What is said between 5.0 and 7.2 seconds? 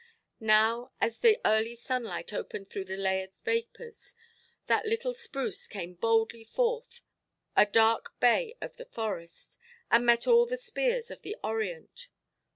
spruce came boldly forth